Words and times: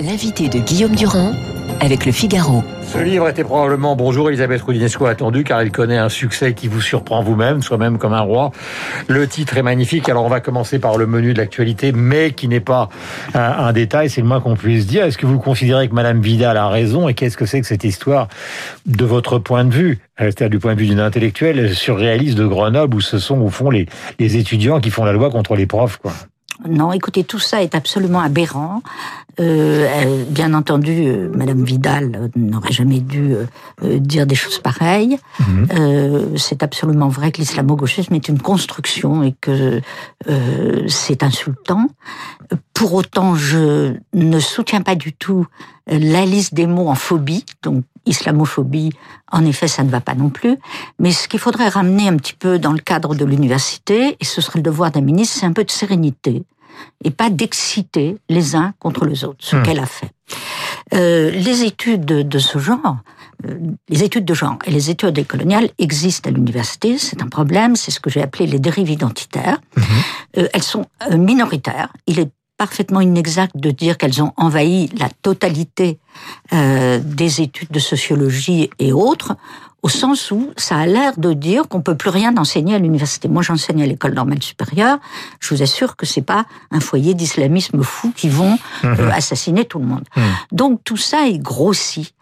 L'invité 0.00 0.50
de 0.50 0.58
Guillaume 0.58 0.94
Durand 0.94 1.32
avec 1.80 2.04
le 2.04 2.12
Figaro. 2.12 2.62
Ce 2.82 2.98
livre 2.98 3.26
était 3.28 3.44
probablement 3.44 3.96
Bonjour 3.96 4.28
Elisabeth 4.28 4.60
Roudinesco 4.60 5.06
attendu 5.06 5.44
car 5.44 5.62
il 5.62 5.70
connaît 5.70 5.96
un 5.96 6.10
succès 6.10 6.52
qui 6.52 6.68
vous 6.68 6.82
surprend 6.82 7.22
vous-même, 7.22 7.62
soi-même 7.62 7.96
comme 7.96 8.12
un 8.12 8.20
roi. 8.20 8.50
Le 9.06 9.26
titre 9.26 9.56
est 9.56 9.62
magnifique. 9.62 10.10
Alors 10.10 10.26
on 10.26 10.28
va 10.28 10.40
commencer 10.40 10.78
par 10.78 10.98
le 10.98 11.06
menu 11.06 11.32
de 11.32 11.38
l'actualité, 11.38 11.92
mais 11.92 12.32
qui 12.32 12.48
n'est 12.48 12.60
pas 12.60 12.90
un, 13.32 13.72
détail, 13.72 14.10
c'est 14.10 14.20
le 14.20 14.26
moins 14.26 14.40
qu'on 14.40 14.56
puisse 14.56 14.86
dire. 14.86 15.04
Est-ce 15.04 15.16
que 15.16 15.26
vous 15.26 15.38
considérez 15.38 15.88
que 15.88 15.94
Madame 15.94 16.20
Vidal 16.20 16.58
a 16.58 16.68
raison 16.68 17.08
et 17.08 17.14
qu'est-ce 17.14 17.38
que 17.38 17.46
c'est 17.46 17.62
que 17.62 17.66
cette 17.66 17.84
histoire 17.84 18.28
de 18.84 19.04
votre 19.06 19.38
point 19.38 19.64
de 19.64 19.72
vue, 19.72 20.00
c'est-à-dire 20.18 20.50
du 20.50 20.58
point 20.58 20.74
de 20.74 20.80
vue 20.80 20.86
d'une 20.86 21.00
intellectuelle 21.00 21.74
surréaliste 21.74 22.36
de 22.36 22.46
Grenoble 22.46 22.96
où 22.96 23.00
ce 23.00 23.18
sont 23.18 23.40
au 23.40 23.48
fond 23.48 23.70
les, 23.70 23.86
les 24.18 24.36
étudiants 24.36 24.80
qui 24.80 24.90
font 24.90 25.04
la 25.04 25.12
loi 25.12 25.30
contre 25.30 25.56
les 25.56 25.66
profs, 25.66 25.96
quoi? 25.96 26.12
Non, 26.66 26.92
écoutez, 26.92 27.24
tout 27.24 27.38
ça 27.38 27.62
est 27.62 27.74
absolument 27.74 28.20
aberrant. 28.20 28.82
Euh, 29.40 30.24
bien 30.28 30.52
entendu, 30.52 31.06
euh, 31.06 31.30
Madame 31.32 31.62
Vidal 31.62 32.12
euh, 32.16 32.28
n'aurait 32.34 32.72
jamais 32.72 32.98
dû 32.98 33.34
euh, 33.34 33.98
dire 34.00 34.26
des 34.26 34.34
choses 34.34 34.58
pareilles. 34.58 35.18
Mmh. 35.38 36.36
c'est 36.36 36.62
absolument 36.62 37.08
vrai 37.08 37.30
que 37.30 37.38
l'islamo-gauchisme 37.38 38.14
est 38.14 38.28
une 38.28 38.40
construction 38.40 39.22
et 39.22 39.34
que 39.40 39.80
c'est 40.88 41.22
insultant. 41.22 41.86
Pour 42.74 42.94
autant, 42.94 43.34
je 43.34 43.94
ne 44.12 44.40
soutiens 44.40 44.82
pas 44.82 44.94
du 44.94 45.12
tout 45.12 45.46
la 45.86 46.24
liste 46.24 46.54
des 46.54 46.66
mots 46.66 46.88
en 46.88 46.94
phobie, 46.94 47.44
donc 47.62 47.84
islamophobie, 48.06 48.90
en 49.30 49.44
effet, 49.44 49.68
ça 49.68 49.84
ne 49.84 49.90
va 49.90 50.00
pas 50.00 50.14
non 50.14 50.30
plus. 50.30 50.56
Mais 50.98 51.12
ce 51.12 51.28
qu'il 51.28 51.40
faudrait 51.40 51.68
ramener 51.68 52.08
un 52.08 52.16
petit 52.16 52.34
peu 52.34 52.58
dans 52.58 52.72
le 52.72 52.78
cadre 52.78 53.14
de 53.14 53.24
l'université, 53.24 54.16
et 54.20 54.24
ce 54.24 54.40
serait 54.40 54.58
le 54.58 54.64
devoir 54.64 54.90
d'un 54.90 55.00
ministre, 55.00 55.36
c'est 55.38 55.46
un 55.46 55.52
peu 55.52 55.64
de 55.64 55.70
sérénité 55.70 56.44
et 57.04 57.10
pas 57.10 57.30
d'exciter 57.30 58.16
les 58.28 58.56
uns 58.56 58.74
contre 58.78 59.04
les 59.04 59.24
autres, 59.24 59.38
ce 59.40 59.56
mmh. 59.56 59.62
qu'elle 59.62 59.80
a 59.80 59.86
fait. 59.86 60.10
Euh, 60.94 61.30
les 61.30 61.64
études 61.64 62.04
de 62.04 62.38
ce 62.38 62.58
genre, 62.58 62.98
euh, 63.46 63.54
les 63.88 64.04
études 64.04 64.24
de 64.24 64.34
genre 64.34 64.58
et 64.64 64.70
les 64.70 64.90
études 64.90 65.10
décoloniales 65.10 65.70
existent 65.78 66.28
à 66.28 66.32
l'université, 66.32 66.98
c'est 66.98 67.22
un 67.22 67.28
problème, 67.28 67.76
c'est 67.76 67.90
ce 67.90 68.00
que 68.00 68.10
j'ai 68.10 68.22
appelé 68.22 68.46
les 68.46 68.58
dérives 68.58 68.90
identitaires. 68.90 69.60
Mmh. 69.76 69.82
Euh, 70.38 70.48
elles 70.52 70.62
sont 70.62 70.86
minoritaires. 71.10 71.92
Il 72.06 72.18
est 72.20 72.30
parfaitement 72.58 73.00
inexact 73.00 73.56
de 73.56 73.70
dire 73.70 73.96
qu'elles 73.96 74.22
ont 74.22 74.32
envahi 74.36 74.90
la 74.98 75.08
totalité 75.22 75.98
euh, 76.52 77.00
des 77.02 77.40
études 77.40 77.70
de 77.70 77.78
sociologie 77.78 78.68
et 78.80 78.92
autres, 78.92 79.36
au 79.82 79.88
sens 79.88 80.32
où 80.32 80.50
ça 80.56 80.76
a 80.76 80.86
l'air 80.86 81.12
de 81.18 81.32
dire 81.32 81.68
qu'on 81.68 81.80
peut 81.80 81.96
plus 81.96 82.10
rien 82.10 82.36
enseigner 82.36 82.74
à 82.74 82.78
l'université. 82.78 83.28
Moi, 83.28 83.42
j'enseigne 83.42 83.82
à 83.82 83.86
l'école 83.86 84.12
normale 84.12 84.42
supérieure. 84.42 84.98
Je 85.38 85.54
vous 85.54 85.62
assure 85.62 85.94
que 85.94 86.04
c'est 86.04 86.22
pas 86.22 86.46
un 86.72 86.80
foyer 86.80 87.14
d'islamisme 87.14 87.82
fou 87.84 88.12
qui 88.14 88.28
vont 88.28 88.58
euh, 88.84 88.96
mhm. 88.96 89.10
assassiner 89.12 89.64
tout 89.64 89.78
le 89.78 89.86
monde. 89.86 90.04
Mhm. 90.16 90.22
Donc 90.50 90.80
tout 90.82 90.96
ça 90.96 91.28
est 91.28 91.38
grossi, 91.38 92.12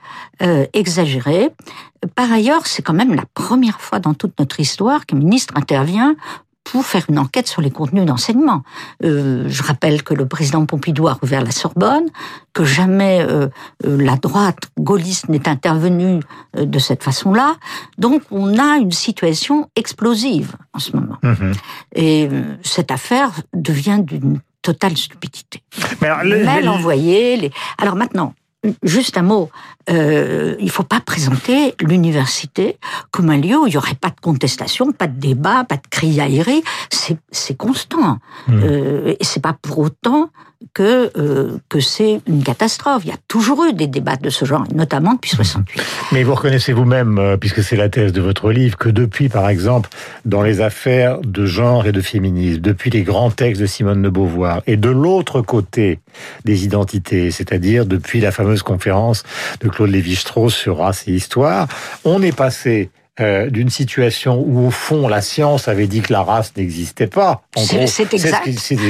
euh, 0.43 0.67
exagéré. 0.75 1.51
Par 2.15 2.31
ailleurs, 2.31 2.67
c'est 2.67 2.83
quand 2.83 2.93
même 2.93 3.15
la 3.15 3.25
première 3.33 3.81
fois 3.81 4.01
dans 4.01 4.13
toute 4.13 4.39
notre 4.39 4.61
histoire 4.61 5.07
qu'un 5.07 5.17
ministre 5.17 5.55
intervient 5.57 6.15
pour 6.67 6.85
faire 6.85 7.05
une 7.09 7.19
enquête 7.19 7.47
sur 7.47 7.63
les 7.63 7.71
contenus 7.71 8.05
d'enseignement. 8.05 8.63
Euh, 9.05 9.45
je 9.49 9.63
rappelle 9.63 10.03
que 10.03 10.15
le 10.15 10.27
président 10.27 10.67
Pompidou 10.67 11.07
a 11.07 11.13
rouvert 11.13 11.43
la 11.43 11.53
Sorbonne, 11.53 12.07
que 12.53 12.65
jamais 12.65 13.21
euh, 13.21 13.49
euh 13.87 13.97
la 13.97 14.17
droite 14.17 14.59
gaulliste 14.79 15.29
n'est 15.29 15.49
intervenue 15.49 16.21
euh, 16.57 16.67
de 16.67 16.79
cette 16.79 17.05
façon-là. 17.05 17.55
Donc 17.99 18.23
on 18.33 18.59
a 18.59 18.79
une 18.79 18.91
situation 18.91 19.71
explosive 19.77 20.57
en 20.75 20.81
ce 20.81 20.97
moment. 20.97 21.19
Mmh. 21.23 21.53
Et 21.95 22.29
euh, 22.31 22.57
cette 22.63 22.91
affaire 22.91 23.31
devient 23.55 24.01
d'une 24.03 24.41
totale 24.61 24.97
stupidité. 24.97 25.63
Mais 26.01 26.09
alors, 26.09 26.25
les, 26.25 26.43
Mail 26.43 26.69
envoyé. 26.69 27.37
Les... 27.37 27.53
Alors 27.79 27.95
maintenant, 27.95 28.35
juste 28.83 29.17
un 29.17 29.23
mot, 29.23 29.51
euh, 29.91 30.57
il 30.59 30.71
faut 30.71 30.83
pas 30.83 31.01
présenter 31.01 31.75
l'université 31.81 32.79
comme 33.11 33.31
un 33.31 33.39
lieu 33.39 33.57
où 33.57 33.67
il 33.67 33.75
y 33.75 33.77
aurait 33.77 33.95
pas 33.95 34.11
de 34.11 34.21
contestation, 34.21 34.93
pas 34.93 35.07
de 35.07 35.19
débat, 35.19 35.65
pas 35.65 35.77
de 35.77 35.87
criaillerie. 35.91 36.63
C'est 36.91 37.57
constant. 37.57 38.19
Mmh. 38.49 38.61
Euh, 38.63 39.15
et 39.19 39.25
c'est 39.25 39.43
pas 39.43 39.57
pour 39.61 39.79
autant 39.79 40.31
que 40.75 41.11
euh, 41.17 41.59
que 41.69 41.81
c'est 41.81 42.21
une 42.27 42.43
catastrophe. 42.43 43.03
Il 43.05 43.09
y 43.09 43.13
a 43.13 43.19
toujours 43.29 43.65
eu 43.65 43.73
des 43.73 43.87
débats 43.87 44.17
de 44.17 44.31
ce 44.31 44.45
genre, 44.45 44.65
notamment 44.75 45.15
depuis 45.15 45.31
68. 45.31 45.83
Mais 46.13 46.23
vous 46.23 46.35
reconnaissez 46.35 46.73
vous-même, 46.73 47.19
euh, 47.19 47.37
puisque 47.37 47.63
c'est 47.63 47.77
la 47.77 47.89
thèse 47.89 48.13
de 48.13 48.21
votre 48.21 48.51
livre, 48.51 48.77
que 48.77 48.89
depuis, 48.89 49.29
par 49.29 49.49
exemple, 49.49 49.91
dans 50.25 50.43
les 50.43 50.61
affaires 50.61 51.21
de 51.21 51.47
genre 51.47 51.87
et 51.87 51.93
de 51.93 52.01
féminisme, 52.01 52.61
depuis 52.61 52.91
les 52.91 53.03
grands 53.03 53.31
textes 53.31 53.61
de 53.61 53.67
Simone 53.67 54.03
de 54.03 54.09
Beauvoir, 54.09 54.63
et 54.67 54.77
de 54.77 54.91
l'autre 54.91 55.41
côté 55.41 56.01
des 56.45 56.65
identités, 56.65 57.31
c'est-à-dire 57.31 57.87
depuis 57.87 58.21
la 58.21 58.31
fameuse 58.31 58.63
conférence 58.63 59.23
de 59.61 59.69
Claude 59.69 59.91
Lévi-Strauss 59.91 60.55
sur 60.55 60.79
race 60.79 61.05
et 61.07 61.13
histoire, 61.13 61.69
on 62.05 62.23
est 62.23 62.37
passé 62.37 62.91
euh, 63.19 63.49
d'une 63.49 63.71
situation 63.71 64.45
où, 64.47 64.67
au 64.67 64.71
fond, 64.71 65.09
la 65.09 65.23
science 65.23 65.69
avait 65.69 65.87
dit 65.87 66.03
que 66.03 66.13
la 66.13 66.23
race 66.23 66.53
n'existait 66.57 67.07
pas. 67.07 67.43
C'est 67.57 68.13
exact. 68.13 68.47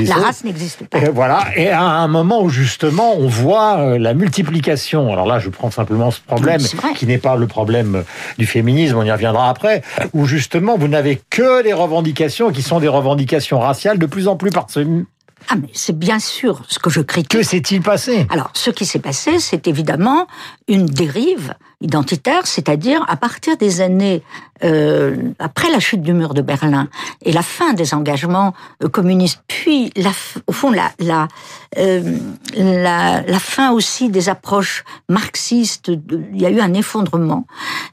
la 0.09 0.15
race 0.17 0.43
n'existe 0.43 0.85
pas. 0.87 0.99
Et 0.99 1.11
voilà. 1.11 1.47
Et 1.55 1.69
à 1.71 1.83
un 1.83 2.09
moment 2.09 2.43
où, 2.43 2.49
justement, 2.49 3.15
on 3.17 3.29
voit 3.29 3.79
euh, 3.79 3.99
la 3.99 4.15
multiplication. 4.15 5.13
Alors 5.13 5.27
là, 5.27 5.39
je 5.39 5.49
prends 5.49 5.71
simplement 5.71 6.11
ce 6.11 6.21
problème, 6.21 6.61
qui 6.97 7.07
n'est 7.07 7.19
pas 7.19 7.37
le 7.37 7.47
problème 7.47 8.03
du 8.37 8.47
féminisme, 8.47 8.97
on 8.97 9.05
y 9.05 9.13
reviendra 9.13 9.49
après, 9.49 9.83
où, 10.13 10.27
justement, 10.27 10.77
vous 10.77 10.89
n'avez 10.89 11.21
que 11.31 11.63
des 11.63 11.73
revendications 11.73 12.51
qui 12.51 12.63
sont 12.63 12.81
des 12.81 12.89
revendications 12.89 13.61
raciales 13.61 13.99
de 13.99 14.07
plus 14.07 14.27
en 14.27 14.37
plus 14.37 14.51
parsemées 14.51 15.05
ah, 15.49 15.55
mais 15.55 15.69
c'est 15.73 15.97
bien 15.97 16.19
sûr 16.19 16.63
ce 16.67 16.79
que 16.79 16.91
je 16.91 17.01
critique. 17.01 17.31
Que 17.31 17.43
s'est-il 17.43 17.81
passé? 17.81 18.27
Alors, 18.31 18.51
ce 18.55 18.71
qui 18.71 18.85
s'est 18.85 18.99
passé, 18.99 19.39
c'est 19.39 19.69
évidemment 19.69 20.27
une 20.67 20.87
dérive 20.87 21.55
identitaire, 21.81 22.47
c'est-à-dire 22.47 23.05
à 23.09 23.17
partir 23.17 23.57
des 23.57 23.81
années 23.81 24.23
euh, 24.65 25.17
après 25.39 25.71
la 25.71 25.79
chute 25.79 26.01
du 26.01 26.15
mur 26.15 26.33
de 26.33 26.41
Berlin 26.41 26.89
et 27.23 27.33
la 27.33 27.43
fin 27.43 27.75
des 27.75 27.93
engagements 27.93 28.55
euh, 28.83 28.89
communistes, 28.89 29.43
puis 29.47 29.93
la, 29.97 30.13
au 30.47 30.53
fond 30.53 30.71
la 30.71 30.91
la, 30.99 31.29
euh, 31.77 32.17
la, 32.57 33.21
la 33.21 33.39
fin 33.39 33.73
aussi 33.73 34.09
des 34.09 34.31
approches 34.31 34.85
marxistes. 35.11 35.91
il 36.33 36.41
y 36.41 36.47
a 36.47 36.51
eu 36.51 36.61
un 36.61 36.73
effondrement 36.73 37.47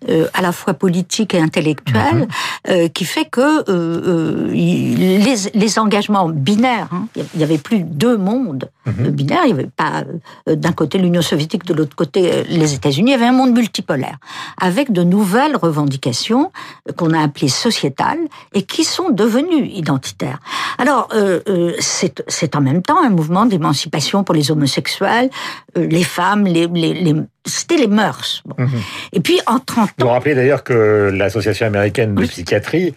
euh, 0.07 0.27
à 0.33 0.41
la 0.41 0.53
fois 0.53 0.73
politique 0.73 1.33
et 1.33 1.39
intellectuel 1.39 2.27
mhm. 2.69 2.89
qui 2.89 3.03
fait 3.03 3.25
que 3.25 4.49
les, 4.53 5.35
les 5.53 5.79
engagements 5.79 6.29
binaires, 6.29 6.87
hein, 6.93 7.07
il 7.33 7.41
y 7.41 7.43
avait 7.43 7.57
plus 7.57 7.79
deux 7.79 8.17
mondes 8.17 8.69
mhm. 8.85 9.09
binaires, 9.09 9.41
il 9.43 9.53
n'y 9.53 9.59
avait 9.59 9.69
pas 9.75 10.03
d'un 10.47 10.71
côté 10.71 10.97
l'Union 10.97 11.21
soviétique, 11.21 11.65
de 11.65 11.73
l'autre 11.73 11.95
côté 11.95 12.43
les 12.45 12.73
États-Unis, 12.73 13.11
il 13.11 13.13
y 13.13 13.15
avait 13.15 13.25
un 13.25 13.33
monde 13.33 13.53
multi 13.53 13.72
multipolaire, 13.73 14.17
avec 14.61 14.91
de 14.91 15.03
nouvelles 15.03 15.55
revendications 15.55 16.51
qu'on 16.95 17.11
a 17.13 17.23
appelées 17.23 17.47
sociétales 17.47 18.19
et 18.53 18.63
qui 18.63 18.83
sont 18.83 19.09
devenues 19.09 19.67
identitaires. 19.67 20.39
Alors, 20.77 21.09
euh, 21.13 21.39
euh, 21.47 21.73
c'est 21.79 22.55
en 22.55 22.61
même 22.61 22.83
temps 22.83 23.03
un 23.03 23.09
mouvement 23.09 23.45
d'émancipation 23.45 24.23
pour 24.23 24.35
les 24.35 24.51
homosexuels, 24.51 25.29
euh, 25.77 25.87
les 25.87 26.03
femmes, 26.03 26.45
les, 26.45 26.67
les, 26.67 26.93
les 26.93 27.15
c'était 27.45 27.75
les 27.75 27.87
mœurs. 27.87 28.41
Bon. 28.45 28.55
Mmh. 28.57 28.69
Et 29.13 29.19
puis 29.19 29.39
en 29.47 29.59
30 29.59 29.89
ans... 29.89 29.91
Vous 29.99 30.07
rappelez 30.07 30.33
d'ailleurs 30.33 30.63
que 30.63 31.11
l'Association 31.13 31.65
américaine 31.65 32.15
de 32.15 32.21
oui. 32.21 32.27
psychiatrie, 32.27 32.93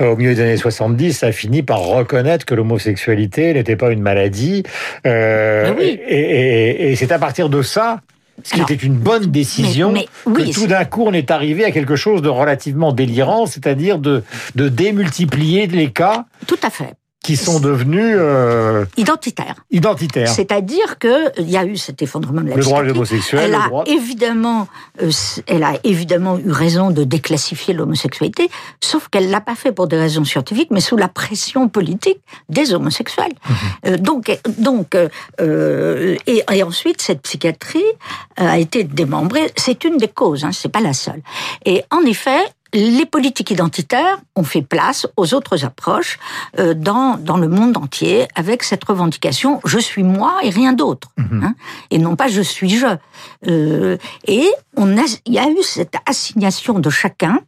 euh, 0.00 0.12
au 0.12 0.16
milieu 0.16 0.34
des 0.34 0.40
années 0.40 0.56
70, 0.56 1.22
a 1.22 1.32
fini 1.32 1.62
par 1.62 1.80
reconnaître 1.80 2.46
que 2.46 2.54
l'homosexualité 2.54 3.52
n'était 3.52 3.76
pas 3.76 3.90
une 3.90 4.00
maladie. 4.00 4.62
Euh, 5.06 5.74
oui. 5.76 6.00
Et, 6.06 6.18
et, 6.18 6.92
et 6.92 6.96
c'est 6.96 7.12
à 7.12 7.18
partir 7.18 7.50
de 7.50 7.60
ça 7.60 8.00
ce 8.44 8.50
qui 8.50 8.56
Alors, 8.56 8.70
était 8.70 8.86
une 8.86 8.96
bonne 8.96 9.26
décision, 9.26 9.92
mais, 9.92 10.06
mais, 10.26 10.32
oui, 10.32 10.50
que 10.50 10.54
tout 10.54 10.66
d'un 10.66 10.84
coup 10.84 11.04
on 11.06 11.12
est 11.12 11.30
arrivé 11.30 11.64
à 11.64 11.70
quelque 11.70 11.96
chose 11.96 12.22
de 12.22 12.28
relativement 12.28 12.92
délirant, 12.92 13.46
c'est-à-dire 13.46 13.98
de, 13.98 14.22
de 14.54 14.68
démultiplier 14.68 15.66
les 15.66 15.90
cas. 15.90 16.26
Tout 16.46 16.58
à 16.62 16.70
fait 16.70 16.94
qui 17.22 17.36
sont 17.36 17.60
devenus 17.60 18.14
euh, 18.16 18.86
identitaires. 18.96 19.56
Identitaires. 19.70 20.28
C'est-à-dire 20.28 20.98
que 20.98 21.38
il 21.38 21.50
y 21.50 21.58
a 21.58 21.66
eu 21.66 21.76
cet 21.76 22.00
effondrement 22.00 22.40
de 22.40 22.48
la 22.48 22.56
le 22.56 22.62
droit 22.62 22.82
des 22.82 22.90
homosexuels. 22.90 23.42
Elle 23.44 23.54
a 23.54 23.68
droit... 23.68 23.84
évidemment, 23.86 24.68
euh, 25.02 25.10
elle 25.46 25.62
a 25.62 25.74
évidemment 25.84 26.38
eu 26.38 26.50
raison 26.50 26.90
de 26.90 27.04
déclassifier 27.04 27.74
l'homosexualité, 27.74 28.48
sauf 28.80 29.08
qu'elle 29.08 29.30
l'a 29.30 29.42
pas 29.42 29.54
fait 29.54 29.70
pour 29.70 29.86
des 29.86 29.98
raisons 29.98 30.24
scientifiques, 30.24 30.70
mais 30.70 30.80
sous 30.80 30.96
la 30.96 31.08
pression 31.08 31.68
politique 31.68 32.20
des 32.48 32.72
homosexuels. 32.72 33.32
Mmh. 33.32 33.54
Euh, 33.86 33.96
donc, 33.98 34.40
donc, 34.56 34.96
euh, 35.40 36.16
et, 36.26 36.42
et, 36.50 36.62
ensuite 36.62 37.02
cette 37.02 37.20
psychiatrie 37.22 37.84
a 38.36 38.58
été 38.58 38.84
démembrée. 38.84 39.52
C'est 39.56 39.84
une 39.84 39.98
des 39.98 40.08
causes, 40.08 40.44
hein, 40.44 40.52
c'est 40.52 40.70
pas 40.70 40.80
la 40.80 40.94
seule. 40.94 41.20
Et 41.66 41.84
en 41.90 42.00
effet, 42.00 42.40
les 42.72 43.06
politiques 43.06 43.50
identitaires 43.50 44.18
ont 44.36 44.44
fait 44.44 44.62
place 44.62 45.06
aux 45.16 45.34
autres 45.34 45.64
approches 45.64 46.18
euh, 46.58 46.74
dans, 46.74 47.16
dans 47.16 47.36
le 47.36 47.48
monde 47.48 47.76
entier 47.76 48.26
avec 48.34 48.62
cette 48.62 48.84
revendication 48.84 49.60
je 49.64 49.78
suis 49.78 50.02
moi 50.02 50.38
et 50.42 50.50
rien 50.50 50.72
d'autre, 50.72 51.08
mmh. 51.16 51.44
hein, 51.44 51.54
et 51.90 51.98
non 51.98 52.16
pas 52.16 52.28
je 52.28 52.42
suis 52.42 52.70
je. 52.70 52.86
Euh, 53.46 53.96
et 54.26 54.48
on 54.76 54.96
a, 54.96 55.02
il 55.26 55.34
y 55.34 55.38
a 55.38 55.48
eu 55.48 55.62
cette 55.62 55.94
assignation 56.06 56.78
de 56.78 56.90
chacun 56.90 57.40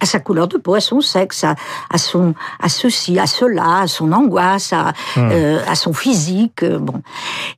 à 0.00 0.06
sa 0.06 0.18
couleur 0.18 0.48
de 0.48 0.56
peau, 0.58 0.74
à 0.74 0.80
son 0.80 1.00
sexe, 1.00 1.44
à, 1.44 1.98
son, 1.98 2.34
à 2.60 2.68
ceci, 2.68 3.18
à 3.18 3.26
cela, 3.26 3.82
à 3.82 3.86
son 3.86 4.12
angoisse, 4.12 4.72
à, 4.72 4.92
hmm. 5.16 5.30
euh, 5.32 5.60
à 5.66 5.74
son 5.74 5.92
physique, 5.92 6.62
euh, 6.62 6.78
bon, 6.78 7.02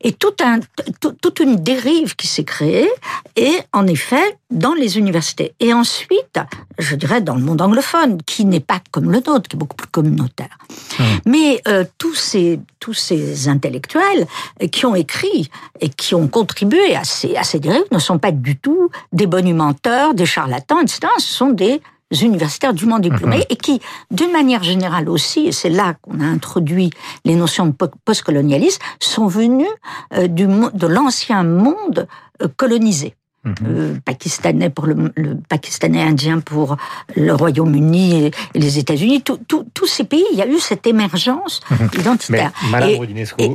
et 0.02 0.12
tout 0.12 0.34
un, 0.42 0.60
toute 1.00 1.40
une 1.40 1.56
dérive 1.56 2.14
qui 2.16 2.26
s'est 2.26 2.44
créée, 2.44 2.90
et 3.36 3.58
en 3.72 3.86
effet 3.86 4.38
dans 4.50 4.74
les 4.74 4.98
universités, 4.98 5.54
et 5.60 5.72
ensuite, 5.72 6.38
je 6.78 6.94
dirais 6.94 7.20
dans 7.20 7.34
le 7.34 7.42
monde 7.42 7.62
anglophone, 7.62 8.20
qui 8.22 8.44
n'est 8.44 8.60
pas 8.60 8.80
comme 8.90 9.10
le 9.10 9.20
nôtre, 9.20 9.48
qui 9.48 9.56
est 9.56 9.58
beaucoup 9.58 9.76
plus 9.76 9.88
communautaire. 9.88 10.58
Hmm. 10.98 11.02
Mais 11.24 11.62
euh, 11.66 11.84
tous 11.98 12.14
ces 12.14 12.60
tous 12.84 12.92
ces 12.92 13.48
intellectuels 13.48 14.26
qui 14.70 14.84
ont 14.84 14.94
écrit 14.94 15.50
et 15.80 15.88
qui 15.88 16.14
ont 16.14 16.28
contribué 16.28 16.94
à 16.94 17.02
ces, 17.02 17.34
à 17.34 17.42
ces 17.42 17.58
dérives 17.58 17.86
ne 17.90 17.98
sont 17.98 18.18
pas 18.18 18.30
du 18.30 18.58
tout 18.58 18.90
des 19.10 19.26
bonimenteurs, 19.26 20.12
des 20.12 20.26
charlatans, 20.26 20.80
etc. 20.80 21.00
Ce 21.16 21.32
sont 21.32 21.48
des 21.48 21.80
universitaires 22.22 22.74
dûment 22.74 22.98
diplômés 22.98 23.38
mhm. 23.38 23.44
et 23.50 23.56
qui, 23.56 23.80
d'une 24.10 24.32
manière 24.32 24.62
générale 24.62 25.08
aussi, 25.08 25.46
et 25.46 25.52
c'est 25.52 25.70
là 25.70 25.94
qu'on 26.02 26.20
a 26.20 26.24
introduit 26.24 26.90
les 27.24 27.34
notions 27.34 27.66
de 27.66 27.74
postcolonialisme, 28.04 28.80
sont 29.00 29.26
venus 29.26 29.68
euh, 30.14 30.28
du, 30.28 30.46
de 30.46 30.86
l'ancien 30.86 31.42
monde 31.42 32.06
euh, 32.42 32.48
colonisé. 32.56 33.14
Mhm. 33.44 33.54
Euh, 33.66 33.94
pakistanais 34.06 34.70
pour 34.70 34.86
le, 34.86 35.12
pakistanais 35.50 36.00
indien 36.00 36.40
pour 36.40 36.78
le 37.14 37.34
Royaume-Uni 37.34 38.24
et, 38.24 38.30
les 38.54 38.78
États-Unis, 38.78 39.22
tous 39.22 39.86
ces 39.86 40.04
pays, 40.04 40.24
il 40.32 40.38
y 40.38 40.42
a 40.42 40.46
eu 40.46 40.58
cette 40.58 40.86
émergence 40.86 41.60
mhm. 41.70 41.90
identitaire. 41.98 42.52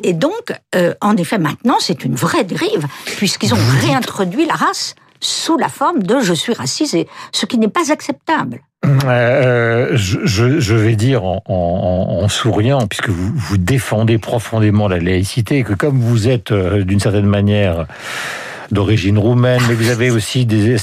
et, 0.03 0.13
donc, 0.13 0.53
en 1.01 1.17
effet, 1.17 1.39
maintenant, 1.39 1.77
c'est 1.79 2.05
une 2.05 2.13
vraie 2.13 2.43
dérive 2.43 2.85
puisqu'ils 3.17 3.51
ont 3.51 3.65
réintroduit 3.81 4.45
la 4.45 4.53
race 4.53 4.93
sous 5.19 5.57
la 5.57 5.69
forme 5.69 6.03
de 6.03 6.19
je 6.19 6.33
suis 6.33 6.53
racisé, 6.53 7.07
ce 7.31 7.45
qui 7.45 7.57
n'est 7.57 7.67
pas 7.67 7.91
acceptable. 7.91 8.61
Euh, 9.05 9.89
je, 9.93 10.73
vais 10.73 10.95
dire 10.95 11.23
en, 11.23 12.27
souriant, 12.29 12.87
puisque 12.87 13.09
vous, 13.09 13.31
vous, 13.35 13.57
défendez 13.57 14.17
profondément 14.17 14.87
la 14.87 14.99
laïcité, 14.99 15.63
que 15.63 15.73
comme 15.73 15.99
vous 15.99 16.27
êtes 16.27 16.51
euh, 16.51 16.83
d'une 16.83 16.99
certaine 16.99 17.25
manière 17.25 17.87
d'origine 18.71 19.17
roumaine, 19.17 19.61
mais 19.67 19.73
vous 19.73 19.89
avez 19.89 20.11
aussi 20.11 20.45
des, 20.45 20.77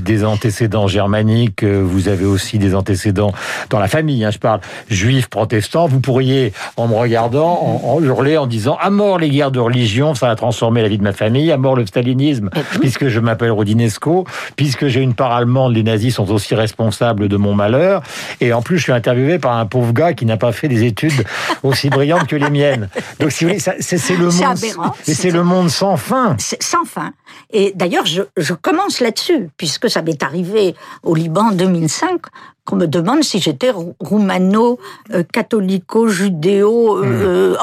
des, 0.00 0.24
antécédents 0.24 0.86
germaniques, 0.86 1.62
euh, 1.62 1.82
vous 1.84 2.08
avez 2.08 2.24
aussi 2.24 2.58
des 2.58 2.74
antécédents 2.74 3.32
dans 3.70 3.78
la 3.78 3.88
famille, 3.88 4.24
hein, 4.24 4.30
je 4.30 4.38
parle 4.38 4.60
juifs, 4.88 5.28
protestants. 5.28 5.86
Vous 5.86 6.00
pourriez, 6.00 6.52
en 6.76 6.88
me 6.88 6.94
regardant, 6.94 7.80
en, 7.84 8.02
hurler 8.02 8.36
en 8.36 8.46
disant 8.46 8.76
à 8.80 8.90
mort 8.90 9.18
les 9.18 9.30
guerres 9.30 9.50
de 9.50 9.60
religion, 9.60 10.14
ça 10.14 10.30
a 10.30 10.36
transformé 10.36 10.82
la 10.82 10.88
vie 10.88 10.98
de 10.98 11.02
ma 11.02 11.12
famille, 11.12 11.50
à 11.52 11.56
mort 11.56 11.76
le 11.76 11.86
stalinisme, 11.86 12.50
puisque 12.80 13.08
je 13.08 13.20
m'appelle 13.20 13.52
Rodinesco, 13.52 14.26
puisque 14.56 14.88
j'ai 14.88 15.00
une 15.00 15.14
part 15.14 15.32
allemande, 15.32 15.74
les 15.74 15.82
nazis 15.82 16.14
sont 16.14 16.30
aussi 16.30 16.54
responsables 16.54 17.28
de 17.28 17.36
mon 17.36 17.54
malheur. 17.54 18.02
Et 18.40 18.52
en 18.52 18.62
plus, 18.62 18.78
je 18.78 18.84
suis 18.84 18.92
interviewé 18.92 19.38
par 19.38 19.56
un 19.56 19.66
pauvre 19.66 19.92
gars 19.92 20.14
qui 20.14 20.26
n'a 20.26 20.36
pas 20.36 20.52
fait 20.52 20.68
des 20.68 20.84
études 20.84 21.24
aussi 21.62 21.90
brillantes 21.90 22.26
que 22.26 22.36
les 22.36 22.50
miennes. 22.50 22.88
Donc, 23.18 23.32
si 23.32 23.44
vous 23.44 23.50
voulez, 23.50 23.60
c'est 23.60 24.16
le 24.16 24.30
monde, 24.30 24.58
c'est 25.02 25.30
le 25.30 25.44
monde 25.44 25.70
sans 25.70 25.96
fin. 25.96 26.36
Sans 26.38 26.84
fin. 26.84 27.12
Et 27.52 27.72
d'ailleurs, 27.74 28.06
je, 28.06 28.54
commence 28.54 29.00
là-dessus, 29.00 29.48
puisque 29.56 29.90
ça 29.90 30.02
m'est 30.02 30.22
arrivé 30.22 30.74
au 31.02 31.14
Liban 31.14 31.48
en 31.48 31.52
2005, 31.52 32.20
qu'on 32.70 32.76
me 32.76 32.86
demande 32.86 33.24
si 33.24 33.40
j'étais 33.40 33.72
roumano, 33.98 34.78
euh, 35.12 35.16
euh, 35.16 35.22
hmm. 35.22 37.10
euh. 37.24 37.56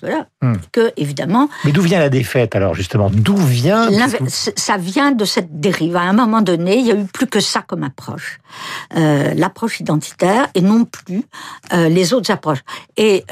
Voilà. 0.00 0.26
Hmm. 0.42 0.54
Que, 0.72 0.92
évidemment. 0.96 1.48
Mais 1.64 1.70
d'où 1.70 1.82
vient 1.82 2.00
la 2.00 2.08
défaite, 2.08 2.56
alors, 2.56 2.74
justement? 2.74 3.08
D'où 3.12 3.36
vient? 3.36 3.88
Ça 4.28 4.76
vient 4.76 5.12
de 5.12 5.24
cette 5.24 5.60
dérive. 5.60 5.96
À 5.96 6.02
un 6.02 6.12
moment 6.12 6.42
donné, 6.42 6.78
il 6.78 6.84
n'y 6.84 6.90
a 6.90 6.96
eu 6.96 7.04
plus 7.04 7.28
que 7.28 7.40
ça 7.40 7.62
comme 7.62 7.84
approche. 7.84 8.40
L'approche 8.94 9.78
identitaire 9.80 10.48
et 10.54 10.60
non 10.60 10.84
plus 10.84 11.22
les 11.72 12.12
autres 12.12 12.30
approches. 12.30 12.64
Et 12.96 13.24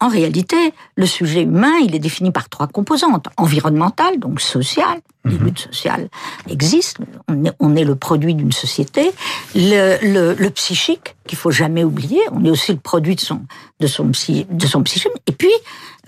en 0.00 0.08
réalité, 0.08 0.74
le 0.96 1.06
sujet 1.06 1.42
humain, 1.42 1.78
il 1.82 1.94
est 1.94 2.00
défini 2.00 2.30
par 2.30 2.48
trois 2.48 2.66
composantes. 2.66 3.28
Environnementale, 3.36 4.18
donc 4.18 4.40
sociale, 4.40 5.00
les 5.24 5.34
mhm. 5.34 5.44
luttes 5.44 5.58
sociales 5.58 6.08
existent, 6.48 7.04
on 7.28 7.44
est, 7.44 7.52
on 7.60 7.76
est 7.76 7.84
le 7.84 7.96
produit 7.96 8.34
d'une 8.34 8.52
société. 8.52 9.10
Le, 9.54 9.98
le, 10.02 10.34
le 10.34 10.50
psychique, 10.58 11.14
qu'il 11.24 11.38
faut 11.38 11.52
jamais 11.52 11.84
oublier, 11.84 12.20
on 12.32 12.44
est 12.44 12.50
aussi 12.50 12.72
le 12.72 12.78
produit 12.80 13.14
de 13.14 13.20
son, 13.20 13.42
de 13.78 13.86
son, 13.86 14.06
de 14.06 14.66
son 14.66 14.82
psychisme. 14.82 15.14
Et 15.28 15.32
puis, 15.32 15.52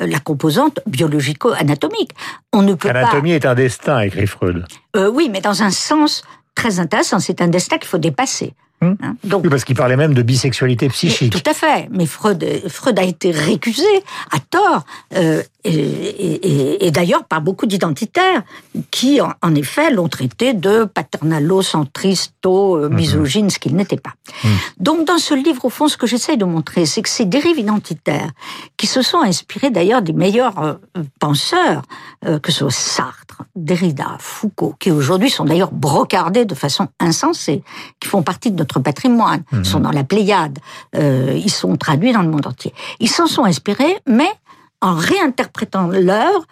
euh, 0.01 0.09
la 0.09 0.19
composante 0.19 0.81
biologico-anatomique. 0.87 2.11
On 2.53 2.63
ne 2.63 2.75
peut 2.75 2.89
Anatomie 2.89 3.31
est 3.31 3.47
un 3.47 3.55
destin, 3.55 4.01
écrit 4.01 4.27
Freud. 4.27 4.67
Euh, 4.97 5.09
oui, 5.09 5.29
mais 5.31 5.41
dans 5.41 5.63
un 5.63 5.71
sens 5.71 6.25
très 6.57 6.81
intéressant, 6.81 7.21
c'est 7.21 7.41
un 7.41 7.47
destin 7.47 7.79
qu'il 7.79 7.87
faut 7.87 7.99
dépasser. 7.99 8.55
Hum. 8.83 8.97
Hein, 9.03 9.17
donc, 9.25 9.45
oui, 9.45 9.51
parce 9.51 9.65
qu'il 9.65 9.77
parlait 9.77 9.97
même 9.97 10.15
de 10.15 10.23
bisexualité 10.23 10.89
psychique. 10.89 11.33
Tout 11.33 11.51
à 11.51 11.55
fait. 11.55 11.89
Mais 11.91 12.07
Freud, 12.07 12.45
Freud 12.69 12.99
a 12.99 13.03
été 13.03 13.31
récusé 13.31 13.87
à 14.31 14.39
tort, 14.39 14.85
euh, 15.15 15.43
et, 15.65 15.75
et, 15.75 16.87
et 16.87 16.91
d'ailleurs 16.91 17.25
par 17.25 17.43
beaucoup 17.43 17.67
d'identitaires 17.67 18.43
qui, 18.91 19.21
en, 19.21 19.55
effet, 19.55 19.91
l'ont 19.91 20.09
traité 20.09 20.55
de 20.55 20.85
paternalo-centristo, 20.85 22.77
euh, 22.77 22.89
mhm. 22.89 22.97
misogyne, 22.97 23.51
ce 23.51 23.59
qu'il 23.59 23.77
n'était 23.77 23.99
pas. 23.99 24.15
Hum. 24.45 24.51
Donc, 24.79 25.07
dans 25.07 25.19
ce 25.19 25.35
livre, 25.35 25.65
au 25.65 25.71
fond, 25.71 25.89
ce 25.89 25.97
que 25.97 26.07
j'essaye 26.07 26.39
de 26.39 26.45
montrer, 26.45 26.87
c'est 26.87 27.03
que 27.03 27.09
ces 27.09 27.27
dérives 27.27 27.59
identitaires, 27.59 28.31
qui 28.77 28.87
se 28.87 29.03
sont 29.03 29.21
inspirées 29.21 29.71
d'ailleurs 29.71 30.03
des 30.03 30.13
meilleurs 30.13 30.59
euh, 30.59 30.75
penseurs, 31.19 31.83
euh, 32.25 32.39
que 32.39 32.53
ce 32.53 32.61
soit 32.61 32.71
Sartre, 32.71 33.43
Derrida, 33.57 34.17
Foucault, 34.19 34.75
qui 34.79 34.91
aujourd'hui 34.91 35.31
sont 35.31 35.45
d'ailleurs 35.45 35.73
brocardés 35.73 36.45
de 36.45 36.55
façon 36.55 36.89
insensée, 36.99 37.63
qui 37.99 38.09
font 38.09 38.23
partie 38.23 38.51
de 38.51 38.57
notre 38.57 38.70
patrimoine, 38.79 39.43
ils 39.53 39.65
sont 39.65 39.79
mhm. 39.79 39.85
dans 39.85 39.91
la 39.91 40.05
Pléiade, 40.05 40.59
euh, 40.95 41.33
ils 41.35 41.51
sont 41.51 41.77
traduits 41.77 42.13
dans 42.13 42.23
le 42.23 42.31
monde 42.31 42.47
entier. 42.47 42.73
Ils 43.01 43.11
s'en 43.11 43.27
sont 43.27 43.45
inspirés, 43.45 43.97
mais 44.07 44.31
en 44.81 44.95
réinterprétant 44.95 45.89
l'œuvre 45.89 46.47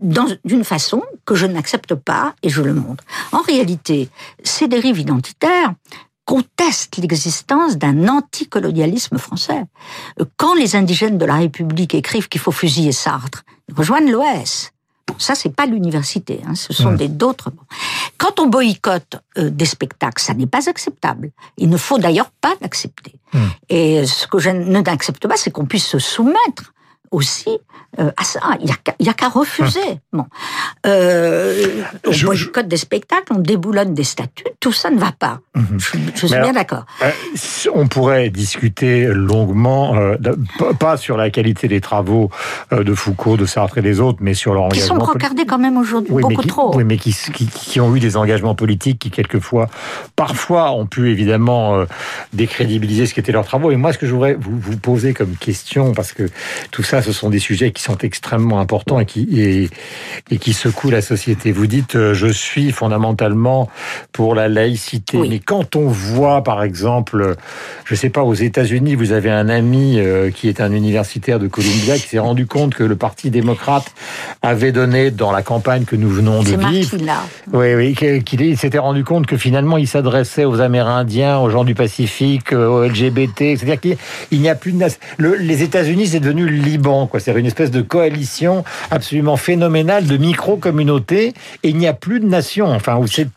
d'une 0.00 0.64
façon 0.64 1.02
que 1.24 1.34
je 1.34 1.46
n'accepte 1.46 1.94
pas 1.94 2.34
et 2.42 2.48
je 2.48 2.62
le 2.62 2.72
montre. 2.72 3.04
En 3.32 3.40
réalité, 3.40 4.08
ces 4.42 4.68
dérives 4.68 4.98
identitaires 4.98 5.74
contestent 6.24 6.96
l'existence 6.96 7.76
d'un 7.76 8.08
anticolonialisme 8.08 9.18
français. 9.18 9.64
Quand 10.36 10.54
les 10.54 10.74
indigènes 10.74 11.18
de 11.18 11.24
la 11.24 11.36
République 11.36 11.94
écrivent 11.94 12.28
qu'il 12.28 12.40
faut 12.40 12.52
fusiller 12.52 12.92
Sartre, 12.92 13.44
ils 13.68 13.74
rejoignent 13.74 14.10
l'OS. 14.10 14.70
Ça, 15.18 15.34
c'est 15.34 15.54
pas 15.54 15.66
l'université, 15.66 16.40
hein, 16.46 16.54
ce 16.54 16.72
sont 16.72 16.92
des 16.92 17.08
d'autres. 17.08 17.50
Quand 18.18 18.40
on 18.40 18.46
boycotte 18.46 19.16
euh, 19.38 19.50
des 19.50 19.64
spectacles, 19.64 20.22
ça 20.22 20.34
n'est 20.34 20.46
pas 20.46 20.68
acceptable. 20.68 21.30
Il 21.56 21.68
ne 21.68 21.76
faut 21.76 21.98
d'ailleurs 21.98 22.30
pas 22.40 22.54
l'accepter. 22.60 23.14
Et 23.68 24.06
ce 24.06 24.26
que 24.26 24.38
je 24.38 24.50
n'accepte 24.50 25.26
pas, 25.26 25.36
c'est 25.36 25.50
qu'on 25.50 25.66
puisse 25.66 25.86
se 25.86 25.98
soumettre 25.98 26.72
aussi 27.10 27.58
euh, 27.98 28.10
à 28.16 28.24
ça. 28.24 28.40
Il 28.60 28.66
n'y 29.00 29.08
a, 29.08 29.14
qu'à 29.14 29.28
refuser. 29.28 29.80
Hum. 29.88 29.98
Bon. 30.12 30.26
Euh, 30.86 31.82
on 32.06 32.10
boycotte 32.10 32.68
des 32.68 32.76
spectacles, 32.76 33.32
on 33.32 33.38
déboulonne 33.38 33.94
des 33.94 34.04
statuts, 34.04 34.44
tout 34.60 34.72
ça 34.72 34.90
ne 34.90 34.98
va 34.98 35.12
pas. 35.18 35.40
Je, 35.54 36.26
suis 36.26 36.28
bien 36.28 36.52
d'accord. 36.52 36.84
Euh, 37.02 37.10
on 37.74 37.88
pourrait 37.88 38.28
discuter 38.28 39.06
longuement, 39.06 39.94
pas 40.78 40.96
sur 40.96 41.16
la 41.16 41.30
qualité 41.30 41.68
des 41.68 41.80
travaux 41.80 42.30
de 42.70 42.94
Foucault, 42.94 43.36
de 43.36 43.46
Sartre 43.46 43.78
et 43.78 43.82
des 43.82 44.00
autres, 44.00 44.18
mais 44.20 44.34
sur 44.34 44.52
leur 44.52 44.64
engagement. 44.64 44.98
Qui 44.98 45.06
sont 45.06 45.12
regardés 45.12 45.46
quand 45.46 45.58
même 45.58 45.78
aujourd'hui, 45.78 46.12
beaucoup 46.12 46.44
trop. 46.44 46.76
Oui, 46.76 46.84
mais 46.84 46.98
qui, 46.98 47.14
qui, 47.34 47.46
qui, 47.46 47.80
ont 47.80 47.94
eu 47.96 48.00
des 48.00 48.16
engagements 48.16 48.54
politiques 48.54 48.98
qui, 48.98 49.10
quelquefois, 49.10 49.68
parfois, 50.14 50.72
ont 50.72 50.86
pu 50.86 51.10
évidemment 51.10 51.84
décrédibiliser 52.32 53.06
ce 53.06 53.14
qu'étaient 53.14 53.32
leurs 53.32 53.46
travaux. 53.46 53.70
Et 53.70 53.76
moi, 53.76 53.92
ce 53.92 53.98
que 53.98 54.06
je 54.06 54.12
voudrais 54.12 54.34
vous, 54.34 54.58
vous 54.58 54.76
poser 54.76 55.14
comme 55.14 55.34
question, 55.36 55.92
parce 55.92 56.12
que 56.12 56.28
tout 56.70 56.82
ça, 56.82 56.95
ce 57.02 57.12
sont 57.12 57.30
des 57.30 57.38
sujets 57.38 57.72
qui 57.72 57.82
sont 57.82 57.98
extrêmement 57.98 58.60
importants 58.60 59.00
et 59.00 59.06
qui, 59.06 59.28
et, 59.40 59.70
et 60.30 60.38
qui 60.38 60.52
secouent 60.52 60.90
la 60.90 61.02
société. 61.02 61.52
Vous 61.52 61.66
dites, 61.66 61.96
euh, 61.96 62.14
je 62.14 62.28
suis 62.28 62.72
fondamentalement 62.72 63.68
pour 64.12 64.34
la 64.34 64.48
laïcité. 64.48 65.18
Mais 65.18 65.38
quand 65.38 65.76
on 65.76 65.88
voit, 65.88 66.42
par 66.42 66.62
exemple, 66.62 67.36
je 67.84 67.94
sais 67.94 68.10
pas, 68.10 68.22
aux 68.22 68.34
États-Unis, 68.34 68.94
vous 68.94 69.12
avez 69.12 69.30
un 69.30 69.48
ami 69.48 69.98
euh, 69.98 70.30
qui 70.30 70.48
est 70.48 70.60
un 70.60 70.72
universitaire 70.72 71.38
de 71.38 71.48
Columbia 71.48 71.96
qui 71.96 72.08
s'est 72.08 72.18
rendu 72.18 72.46
compte 72.46 72.74
que 72.74 72.84
le 72.84 72.96
Parti 72.96 73.30
démocrate 73.30 73.92
avait 74.42 74.72
donné 74.72 75.10
dans 75.10 75.32
la 75.32 75.42
campagne 75.42 75.84
que 75.84 75.96
nous 75.96 76.08
venons 76.08 76.42
de 76.42 76.56
vivre. 76.56 76.96
Oui, 77.52 77.74
oui, 77.74 78.22
qu'il 78.24 78.58
s'était 78.58 78.78
rendu 78.78 79.04
compte 79.04 79.26
que 79.26 79.36
finalement 79.36 79.76
il 79.76 79.88
s'adressait 79.88 80.44
aux 80.44 80.60
Amérindiens, 80.60 81.38
aux 81.38 81.50
gens 81.50 81.64
du 81.64 81.74
Pacifique, 81.74 82.52
euh, 82.52 82.66
aux 82.66 82.84
LGBT. 82.84 83.56
C'est-à-dire 83.56 83.80
qu'il 83.80 84.40
n'y 84.40 84.48
a 84.48 84.54
plus 84.54 84.72
de 84.72 84.78
les 85.18 85.62
États-Unis, 85.62 86.08
c'est 86.08 86.20
devenu 86.20 86.46
le 86.46 86.56
Liban 86.86 87.10
c'est 87.18 87.32
une 87.32 87.46
espèce 87.46 87.70
de 87.70 87.82
coalition 87.82 88.64
absolument 88.90 89.36
phénoménale 89.36 90.06
de 90.06 90.16
micro-communautés 90.16 91.34
et 91.62 91.68
il 91.68 91.76
n'y 91.76 91.86
a 91.86 91.94
plus 91.94 92.20
de 92.20 92.26
nation. 92.26 92.66
Enfin, 92.66 92.96
où 92.96 93.06
c'est 93.06 93.28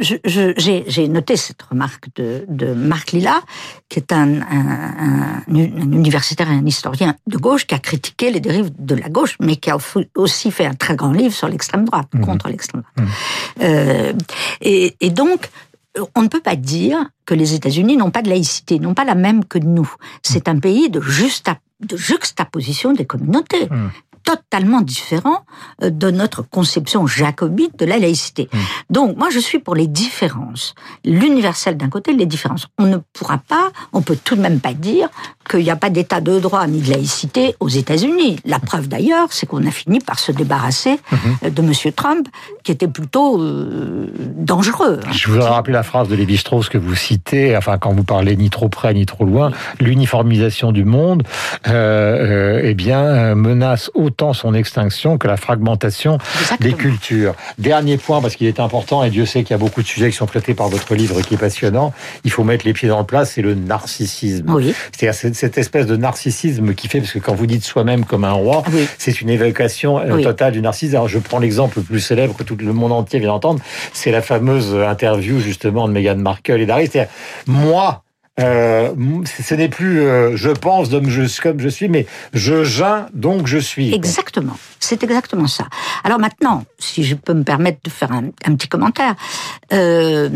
j'ai 0.00 1.08
noté 1.08 1.36
cette 1.36 1.60
remarque 1.60 2.08
de, 2.16 2.72
Marc 2.72 3.12
Lilla, 3.12 3.42
qui 3.90 3.98
est 3.98 4.12
un, 4.12 4.40
universitaire 5.48 6.50
et 6.50 6.54
un 6.54 6.64
historien 6.64 7.16
de 7.26 7.36
gauche 7.36 7.66
qui 7.66 7.74
a 7.74 7.78
critiqué 7.78 8.30
les 8.30 8.40
dérives 8.40 8.70
de 8.78 8.94
la 8.94 9.10
gauche, 9.10 9.36
mais 9.40 9.56
qui 9.56 9.68
a 9.70 9.76
aussi 10.16 10.50
fait 10.52 10.64
un 10.64 10.74
très 10.74 10.96
grand 10.96 11.12
livre 11.12 11.34
sur 11.34 11.48
l'extrême 11.48 11.84
droite, 11.84 12.08
mhm. 12.14 12.24
contre 12.24 12.48
l'extrême 12.48 12.82
droite. 12.82 13.08
Mhm. 13.08 13.14
Euh, 13.62 14.12
et, 14.62 15.10
donc, 15.10 15.50
on 16.14 16.22
ne 16.22 16.28
peut 16.28 16.40
pas 16.40 16.56
dire 16.56 17.10
que 17.26 17.34
les 17.34 17.52
États-Unis 17.52 17.98
n'ont 17.98 18.12
pas 18.12 18.22
de 18.22 18.30
laïcité, 18.30 18.78
n'ont 18.78 18.94
pas 18.94 19.04
la 19.04 19.16
même 19.16 19.44
que 19.44 19.58
nous. 19.58 19.92
C'est 20.22 20.48
un 20.48 20.58
pays 20.58 20.88
de, 20.88 21.00
de 21.80 21.96
juxtaposition 21.96 22.92
des 22.92 23.06
communautés. 23.06 23.68
Hum 23.70 23.90
totalement 24.24 24.80
différent 24.80 25.44
euh, 25.82 25.90
de 25.90 26.10
notre 26.10 26.42
conception 26.42 27.06
jacobite 27.06 27.78
de 27.78 27.84
la 27.86 27.98
laïcité. 27.98 28.48
Mmh. 28.52 28.58
Donc, 28.90 29.16
moi, 29.16 29.30
je 29.30 29.38
suis 29.38 29.58
pour 29.58 29.74
les 29.74 29.86
différences. 29.86 30.74
L'universel 31.04 31.76
d'un 31.76 31.88
côté, 31.88 32.12
les 32.12 32.26
différences. 32.26 32.68
On 32.78 32.86
ne 32.86 32.98
pourra 33.12 33.38
pas, 33.38 33.70
on 33.92 34.02
peut 34.02 34.18
tout 34.22 34.36
de 34.36 34.40
même 34.40 34.60
pas 34.60 34.74
dire 34.74 35.08
qu'il 35.50 35.64
n'y 35.64 35.70
a 35.70 35.76
pas 35.76 35.90
d'état 35.90 36.20
de 36.20 36.38
droit 36.38 36.66
ni 36.66 36.80
de 36.80 36.90
laïcité 36.90 37.56
aux 37.60 37.68
États-Unis. 37.68 38.38
La 38.44 38.60
preuve 38.60 38.88
d'ailleurs, 38.88 39.28
c'est 39.30 39.46
qu'on 39.46 39.66
a 39.66 39.70
fini 39.70 39.98
par 39.98 40.18
se 40.18 40.30
débarrasser 40.30 40.92
mmh. 40.92 41.16
euh, 41.44 41.50
de 41.50 41.62
M. 41.62 41.92
Trump, 41.94 42.28
qui 42.62 42.72
était 42.72 42.88
plutôt 42.88 43.40
euh, 43.40 44.06
dangereux. 44.36 45.00
Je 45.12 45.28
voudrais 45.28 45.48
rappeler 45.48 45.72
la 45.72 45.82
phrase 45.82 46.08
de 46.08 46.14
Lévi-Strauss 46.14 46.68
que 46.68 46.78
vous 46.78 46.94
citez, 46.94 47.56
enfin, 47.56 47.78
quand 47.78 47.92
vous 47.92 48.04
parlez 48.04 48.36
ni 48.36 48.48
trop 48.48 48.68
près 48.68 48.94
ni 48.94 49.06
trop 49.06 49.24
loin, 49.24 49.50
l'uniformisation 49.80 50.72
du 50.72 50.84
monde, 50.84 51.24
euh, 51.68 52.60
eh 52.62 52.74
bien, 52.74 53.34
menace 53.34 53.90
autant 53.94 54.32
son 54.32 54.54
extinction 54.54 55.18
que 55.18 55.26
la 55.26 55.36
fragmentation 55.36 56.18
des 56.60 56.74
cultures. 56.74 57.34
Dernier 57.58 57.96
point, 57.96 58.20
parce 58.20 58.36
qu'il 58.36 58.46
est 58.46 58.60
important, 58.60 59.02
et 59.02 59.10
Dieu 59.10 59.26
sait 59.26 59.42
qu'il 59.42 59.52
y 59.52 59.54
a 59.54 59.58
beaucoup 59.58 59.82
de 59.82 59.86
sujets 59.86 60.10
qui 60.10 60.16
sont 60.16 60.26
traités 60.26 60.54
par 60.54 60.68
votre 60.68 60.94
livre 60.94 61.20
qui 61.22 61.34
est 61.34 61.38
passionnant, 61.38 61.92
il 62.24 62.30
faut 62.30 62.44
mettre 62.44 62.64
les 62.64 62.72
pieds 62.72 62.88
dans 62.88 63.00
le 63.00 63.06
plat, 63.06 63.24
c'est 63.24 63.42
le 63.42 63.54
narcissisme. 63.54 64.44
Oui. 64.48 64.74
C'est-à-dire 64.92 65.14
cette 65.40 65.56
espèce 65.56 65.86
de 65.86 65.96
narcissisme 65.96 66.74
qui 66.74 66.86
fait, 66.86 67.00
parce 67.00 67.12
que 67.12 67.18
quand 67.18 67.34
vous 67.34 67.46
dites 67.46 67.64
soi-même 67.64 68.04
comme 68.04 68.24
un 68.24 68.32
roi, 68.32 68.62
c'est 68.98 69.22
une 69.22 69.30
évocation 69.30 69.98
euh, 69.98 70.22
totale 70.22 70.52
du 70.52 70.60
narcissisme. 70.60 70.96
Alors 70.96 71.08
je 71.08 71.18
prends 71.18 71.38
l'exemple 71.38 71.78
le 71.78 71.84
plus 71.84 72.00
célèbre 72.00 72.36
que 72.36 72.42
tout 72.42 72.56
le 72.56 72.72
monde 72.74 72.92
entier 72.92 73.20
vient 73.20 73.30
d'entendre, 73.30 73.60
c'est 73.94 74.10
la 74.10 74.20
fameuse 74.20 74.74
interview 74.74 75.40
justement 75.40 75.88
de 75.88 75.92
Meghan 75.92 76.16
Markle 76.16 76.60
et 76.60 76.66
d'Harry. 76.66 76.88
C'est-à-dire, 76.88 77.10
moi, 77.46 78.04
euh, 78.38 78.94
ce 79.24 79.54
n'est 79.54 79.68
plus 79.68 80.00
euh, 80.00 80.36
je 80.36 80.50
pense 80.50 80.90
comme 80.90 81.60
je 81.60 81.68
suis, 81.68 81.88
mais 81.88 82.06
je 82.34 82.64
geins 82.64 83.06
donc 83.14 83.46
je 83.46 83.58
suis. 83.58 83.94
Exactement, 83.94 84.56
c'est 84.78 85.02
exactement 85.02 85.46
ça. 85.46 85.64
Alors 86.04 86.18
maintenant, 86.18 86.64
si 86.78 87.02
je 87.02 87.14
peux 87.14 87.34
me 87.34 87.44
permettre 87.44 87.78
de 87.82 87.90
faire 87.90 88.12
un, 88.12 88.54
petit 88.54 88.68
commentaire, 88.68 89.14
euh, 89.72 90.28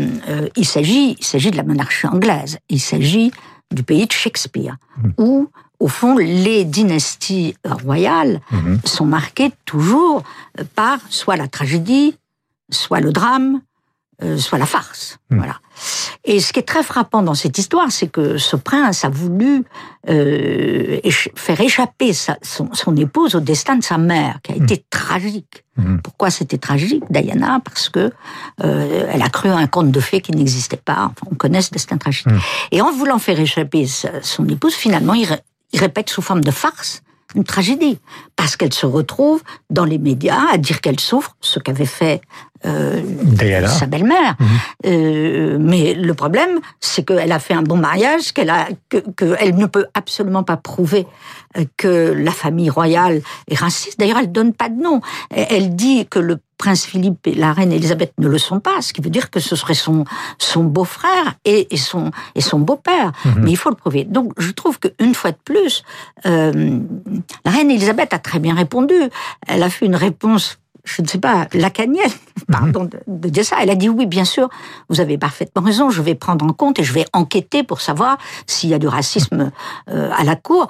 il 0.55 0.65
s'agit, 0.65 1.15
il 1.19 1.25
s'agit 1.25 1.51
de 1.51 1.57
la 1.57 1.63
monarchie 1.63 2.07
anglaise, 2.07 2.57
il 2.69 2.81
s'agit 2.81 3.31
du 3.71 3.83
pays 3.83 4.05
de 4.05 4.11
Shakespeare, 4.11 4.77
mmh. 4.97 5.09
où 5.17 5.49
au 5.79 5.87
fond, 5.87 6.17
les 6.17 6.63
dynasties 6.63 7.55
royales 7.65 8.39
mmh. 8.51 8.75
sont 8.85 9.05
marquées 9.05 9.51
toujours 9.65 10.23
par 10.75 10.99
soit 11.09 11.35
la 11.35 11.47
tragédie, 11.47 12.17
soit 12.69 13.01
le 13.01 13.11
drame, 13.11 13.61
euh, 14.23 14.37
soit 14.37 14.57
la 14.57 14.65
farce. 14.65 15.17
Hmm. 15.29 15.37
Voilà. 15.37 15.55
Et 16.23 16.39
ce 16.39 16.53
qui 16.53 16.59
est 16.59 16.67
très 16.67 16.83
frappant 16.83 17.21
dans 17.21 17.33
cette 17.33 17.57
histoire, 17.57 17.91
c'est 17.91 18.07
que 18.07 18.37
ce 18.37 18.55
prince 18.55 19.03
a 19.03 19.09
voulu 19.09 19.63
euh, 20.09 20.99
faire 21.35 21.59
échapper 21.59 22.13
sa, 22.13 22.37
son, 22.41 22.73
son, 22.73 22.95
épouse 22.95 23.35
au 23.35 23.41
destin 23.41 23.75
de 23.75 23.83
sa 23.83 23.97
mère, 23.97 24.39
qui 24.41 24.53
a 24.53 24.55
été 24.55 24.75
hmm. 24.75 24.83
tragique. 24.89 25.65
Hmm. 25.77 25.97
Pourquoi 25.97 26.29
c'était 26.29 26.57
tragique, 26.57 27.03
Diana? 27.09 27.59
Parce 27.63 27.89
que 27.89 28.11
euh, 28.63 29.09
elle 29.11 29.21
a 29.21 29.29
cru 29.29 29.49
à 29.49 29.57
un 29.57 29.67
conte 29.67 29.91
de 29.91 29.99
fées 29.99 30.21
qui 30.21 30.31
n'existait 30.31 30.77
pas. 30.77 31.11
Enfin, 31.11 31.27
on 31.31 31.35
connaît 31.35 31.61
ce 31.61 31.71
destin 31.71 31.97
tragique. 31.97 32.27
Et 32.71 32.81
en 32.81 32.91
voulant 32.91 33.19
faire 33.19 33.39
échapper 33.39 33.85
son 34.21 34.47
épouse, 34.47 34.73
finalement, 34.73 35.13
il, 35.13 35.27
il 35.73 35.79
répète 35.79 36.09
sous 36.09 36.21
forme 36.21 36.41
de 36.41 36.51
farce 36.51 37.01
une 37.35 37.43
tragédie, 37.43 37.99
parce 38.35 38.55
qu'elle 38.55 38.73
se 38.73 38.85
retrouve 38.85 39.41
dans 39.69 39.85
les 39.85 39.97
médias 39.97 40.41
à 40.51 40.57
dire 40.57 40.81
qu'elle 40.81 40.99
souffre, 40.99 41.35
ce 41.41 41.59
qu'avait 41.59 41.85
fait 41.85 42.21
euh, 42.65 43.01
sa 43.67 43.85
belle-mère. 43.85 44.35
Mhm. 44.39 44.47
Euh, 44.87 45.57
mais 45.59 45.93
le 45.93 46.13
problème, 46.13 46.59
c'est 46.79 47.05
qu'elle 47.05 47.31
a 47.31 47.39
fait 47.39 47.53
un 47.53 47.61
bon 47.61 47.77
mariage, 47.77 48.31
qu'elle 48.33 48.49
a, 48.49 48.67
ne 48.91 49.65
peut 49.65 49.85
absolument 49.93 50.43
pas 50.43 50.57
prouver 50.57 51.05
euh, 51.57 51.65
que 51.77 52.13
la 52.17 52.31
famille 52.31 52.69
royale 52.69 53.21
est 53.49 53.59
raciste. 53.59 53.99
D'ailleurs, 53.99 54.17
elle 54.19 54.31
donne 54.31 54.53
pas 54.53 54.69
de 54.69 54.81
nom. 54.81 55.01
Elle 55.29 55.75
dit 55.75 56.07
que 56.07 56.19
le 56.19 56.39
prince 56.57 56.85
Philippe 56.85 57.27
et 57.27 57.33
la 57.33 57.53
reine 57.53 57.71
Elisabeth 57.71 58.13
ne 58.17 58.27
le 58.27 58.37
sont 58.37 58.59
pas, 58.59 58.81
ce 58.81 58.93
qui 58.93 59.01
veut 59.01 59.09
dire 59.09 59.29
que 59.29 59.39
ce 59.39 59.55
serait 59.55 59.73
son, 59.73 60.05
son 60.37 60.63
beau-frère 60.63 61.35
et, 61.43 61.73
et, 61.73 61.77
son, 61.77 62.11
et 62.35 62.41
son 62.41 62.59
beau-père. 62.59 63.11
Mhm. 63.25 63.33
Mais 63.43 63.51
il 63.51 63.57
faut 63.57 63.69
le 63.69 63.75
prouver. 63.75 64.03
Donc 64.03 64.33
je 64.37 64.51
trouve 64.51 64.79
qu'une 64.79 65.13
fois 65.13 65.31
de 65.31 65.37
plus, 65.43 65.83
euh, 66.25 66.79
la 67.43 67.51
reine 67.51 67.71
Elisabeth 67.71 68.13
a 68.13 68.19
très 68.19 68.39
bien 68.39 68.55
répondu. 68.55 68.95
Elle 69.47 69.63
a 69.63 69.69
fait 69.69 69.85
une 69.85 69.95
réponse 69.95 70.59
je 70.85 71.01
ne 71.01 71.07
sais 71.07 71.17
pas, 71.17 71.47
lacanienne, 71.53 72.11
pardon 72.51 72.87
de, 73.07 73.29
dire 73.29 73.43
ça. 73.43 73.57
Elle 73.59 73.69
a 73.69 73.75
dit 73.75 73.89
oui, 73.89 74.05
bien 74.05 74.23
sûr, 74.23 74.49
vous 74.87 75.01
avez 75.01 75.17
parfaitement 75.17 75.61
raison, 75.63 75.89
je 75.89 76.01
vais 76.01 76.15
prendre 76.15 76.45
en 76.45 76.53
compte 76.53 76.79
et 76.79 76.83
je 76.83 76.93
vais 76.93 77.05
enquêter 77.11 77.63
pour 77.63 77.81
savoir 77.81 78.17
s'il 78.45 78.69
y 78.69 78.73
a 78.73 78.79
du 78.79 78.87
racisme 78.87 79.51
euh, 79.89 80.09
à 80.15 80.23
la 80.23 80.35
cour 80.35 80.67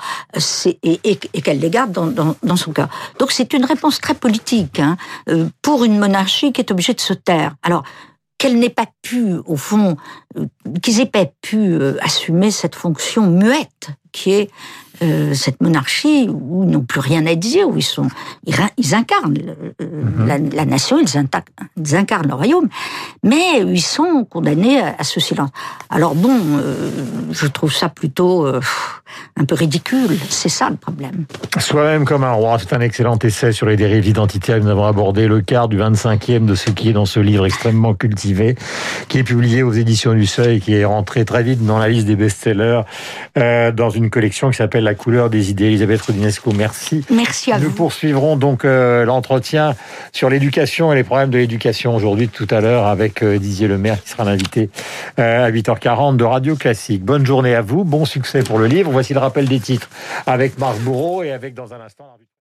et, 0.66 1.00
et, 1.04 1.42
qu'elle 1.42 1.60
les 1.60 1.70
garde 1.70 1.92
dans, 1.92 2.36
dans, 2.42 2.56
son 2.56 2.72
cœur. 2.72 2.88
Donc 3.20 3.32
c'est 3.32 3.54
une 3.54 3.66
réponse 3.66 4.00
très 4.00 4.14
politique 4.14 4.80
hein, 4.80 4.98
euh, 5.30 5.48
pour 5.62 5.84
une 5.84 6.00
monarchie 6.00 6.54
qui 6.54 6.62
est 6.62 6.72
obligée 6.72 6.94
de 6.94 7.02
se 7.02 7.14
taire. 7.14 7.56
Alors, 7.62 7.84
qu'elle 8.38 8.58
n'ait 8.58 8.70
pas 8.70 8.88
pu, 9.02 9.36
au 9.46 9.58
fond, 9.58 9.98
euh, 10.38 10.46
qu'ils 10.82 11.02
aient 11.02 11.06
pas 11.06 11.26
pu 11.42 11.78
assumer 12.02 12.52
cette 12.52 12.76
fonction 12.76 13.28
muette 13.28 13.90
qui 14.12 14.32
est 14.32 14.50
euh, 15.02 15.34
cette 15.34 15.62
monarchie 15.62 16.30
où 16.30 16.64
ils 16.64 16.70
n'ont 16.70 16.82
plus 16.82 17.00
rien 17.00 17.26
à 17.26 17.36
dire, 17.36 17.68
où 17.68 17.78
ils 17.78 17.84
sont, 17.84 18.08
ils, 18.46 18.96
incarnent 18.96 19.38
mhm. 19.80 20.50
la, 20.54 20.66
nation, 20.66 21.00
ils, 21.00 21.96
incarnent 21.96 22.28
le 22.28 22.34
royaume, 22.34 22.70
mais 23.24 23.60
ils 23.60 23.82
sont 23.82 24.26
condamnés 24.30 24.80
à, 24.80 25.04
ce 25.04 25.20
silence. 25.20 25.50
Alors 25.90 26.16
bon, 26.16 26.40
euh, 26.58 26.90
je 27.32 27.48
trouve 27.48 27.74
ça 27.74 27.90
plutôt 27.90 28.46
euh, 28.46 28.62
un 29.36 29.46
peu 29.46 29.56
ridicule. 29.56 30.18
C'est 30.30 30.50
ça 30.50 30.70
le 30.70 30.78
problème. 30.78 31.26
Soi-même 31.58 32.06
comme 32.06 32.24
un 32.24 32.32
roi, 32.32 32.58
c'est 32.60 32.74
un 32.74 32.82
excellent 32.82 33.18
essai 33.20 33.52
sur 33.52 33.66
les 33.66 33.76
dérives 33.76 34.08
identitaires. 34.08 34.60
Nous 34.60 34.70
avons 34.70 34.86
abordé 34.86 35.28
le 35.28 35.42
quart 35.42 35.68
du 35.68 35.78
25e 35.78 36.46
de 36.46 36.56
ce 36.56 36.70
qui 36.70 36.90
est 36.90 36.94
dans 36.94 37.06
ce 37.06 37.20
livre 37.20 37.46
extrêmement 37.46 37.94
cultivé, 37.94 38.56
qui 39.10 39.18
est 39.18 39.24
publié 39.24 39.62
aux 39.62 39.74
éditions 39.74 40.14
du 40.14 40.26
Seuil, 40.26 40.62
qui 40.62 40.74
est 40.74 40.86
rentré 40.86 41.26
très 41.26 41.44
vite 41.44 41.66
dans 41.66 41.80
la 41.80 41.90
liste 41.90 42.08
des 42.08 42.16
best-sellers, 42.16 42.82
dans 43.36 43.90
une 43.90 44.10
collection 44.10 44.50
qui 44.50 44.58
s'appelle 44.58 44.85
La 44.86 44.94
couleur 44.94 45.32
des 45.32 45.50
idées. 45.50 45.66
Elisabeth 45.66 46.00
Rodinesco, 46.02 46.52
merci. 46.52 47.04
Merci 47.10 47.52
à 47.52 47.56
Nous 47.56 47.64
vous. 47.64 47.70
Nous 47.70 47.76
poursuivrons 47.76 48.36
donc 48.36 48.66
euh, 48.66 49.04
l'entretien 49.04 49.74
sur 50.12 50.30
l'éducation 50.30 50.94
et 50.94 50.96
les 50.96 51.04
problèmes 51.04 51.32
de 51.32 51.40
l'éducation 51.40 51.96
aujourd'hui, 51.96 52.30
tout 52.30 52.46
à 52.52 52.62
l'heure, 52.62 52.86
avec 52.86 53.24
euh, 53.24 53.40
Didier 53.40 53.68
Lemaire, 53.68 54.00
qui 54.04 54.12
sera 54.12 54.26
l'invité 54.26 54.70
euh, 55.18 55.48
à 55.48 55.50
8h40 55.50 56.18
de 56.18 56.24
Radio 56.24 56.56
Classique. 56.56 57.04
Bonne 57.04 57.26
journée 57.26 57.56
à 57.56 57.62
vous, 57.62 57.84
bon 57.84 58.06
succès 58.06 58.44
pour 58.44 58.60
le 58.60 58.68
livre. 58.68 58.92
Voici 58.92 59.16
le 59.16 59.20
rappel 59.20 59.48
des 59.48 59.60
titres 59.60 59.90
avec 60.28 60.60
Marc 60.60 60.78
Bourreau 60.82 61.24
et 61.24 61.32
avec 61.32 61.56
dans 61.56 61.74
un 61.74 61.82
instant... 61.82 62.06